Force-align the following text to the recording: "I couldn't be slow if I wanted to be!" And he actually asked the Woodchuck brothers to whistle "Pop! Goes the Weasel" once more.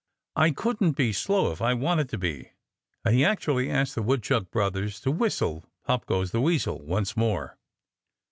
"I 0.35 0.49
couldn't 0.49 0.93
be 0.93 1.13
slow 1.13 1.51
if 1.51 1.61
I 1.61 1.75
wanted 1.75 2.09
to 2.09 2.17
be!" 2.17 2.53
And 3.05 3.13
he 3.13 3.23
actually 3.23 3.69
asked 3.69 3.93
the 3.93 4.01
Woodchuck 4.01 4.49
brothers 4.49 4.99
to 5.01 5.11
whistle 5.11 5.63
"Pop! 5.85 6.07
Goes 6.07 6.31
the 6.31 6.41
Weasel" 6.41 6.81
once 6.83 7.15
more. 7.15 7.59